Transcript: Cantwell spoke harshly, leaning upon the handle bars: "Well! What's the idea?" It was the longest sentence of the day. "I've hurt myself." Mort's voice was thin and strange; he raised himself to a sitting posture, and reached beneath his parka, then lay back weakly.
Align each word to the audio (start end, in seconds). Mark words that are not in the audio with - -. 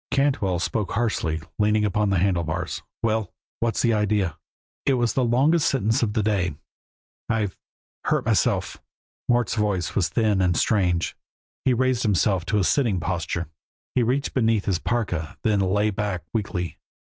Cantwell 0.09 0.57
spoke 0.57 0.93
harshly, 0.93 1.41
leaning 1.59 1.85
upon 1.85 2.09
the 2.09 2.17
handle 2.17 2.43
bars: 2.43 2.81
"Well! 3.03 3.31
What's 3.59 3.83
the 3.83 3.93
idea?" 3.93 4.35
It 4.83 4.95
was 4.95 5.13
the 5.13 5.23
longest 5.23 5.67
sentence 5.67 6.01
of 6.01 6.13
the 6.13 6.23
day. 6.23 6.55
"I've 7.29 7.55
hurt 8.05 8.25
myself." 8.25 8.81
Mort's 9.29 9.53
voice 9.53 9.93
was 9.93 10.09
thin 10.09 10.41
and 10.41 10.57
strange; 10.57 11.15
he 11.65 11.75
raised 11.75 12.01
himself 12.01 12.47
to 12.47 12.57
a 12.57 12.63
sitting 12.63 12.99
posture, 12.99 13.47
and 13.95 14.07
reached 14.07 14.33
beneath 14.33 14.65
his 14.65 14.79
parka, 14.79 15.37
then 15.43 15.59
lay 15.59 15.91
back 15.91 16.23
weakly. 16.33 16.79